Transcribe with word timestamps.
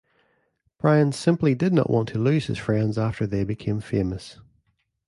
Brian 0.79 1.11
simply 1.11 1.53
did 1.53 1.73
not 1.73 1.87
want 1.87 2.09
to 2.09 2.17
lose 2.17 2.47
his 2.47 2.57
friends 2.57 2.97
after 2.97 3.27
they 3.27 3.43
became 3.43 3.79
famous. 3.79 4.39